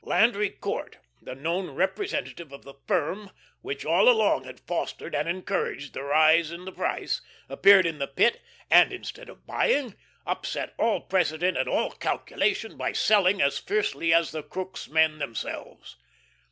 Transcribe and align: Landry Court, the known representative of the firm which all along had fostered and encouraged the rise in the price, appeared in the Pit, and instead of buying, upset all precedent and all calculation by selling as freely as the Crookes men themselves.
Landry 0.03 0.49
Court, 0.49 0.97
the 1.21 1.35
known 1.35 1.75
representative 1.75 2.51
of 2.51 2.63
the 2.63 2.73
firm 2.87 3.29
which 3.61 3.85
all 3.85 4.09
along 4.09 4.45
had 4.45 4.59
fostered 4.59 5.13
and 5.13 5.29
encouraged 5.29 5.93
the 5.93 6.01
rise 6.01 6.49
in 6.49 6.65
the 6.65 6.71
price, 6.71 7.21
appeared 7.47 7.85
in 7.85 7.99
the 7.99 8.07
Pit, 8.07 8.41
and 8.71 8.91
instead 8.91 9.29
of 9.29 9.45
buying, 9.45 9.93
upset 10.25 10.73
all 10.79 11.01
precedent 11.01 11.55
and 11.55 11.69
all 11.69 11.91
calculation 11.91 12.77
by 12.77 12.93
selling 12.93 13.43
as 13.43 13.59
freely 13.59 14.11
as 14.11 14.31
the 14.31 14.41
Crookes 14.41 14.89
men 14.89 15.19
themselves. 15.19 15.97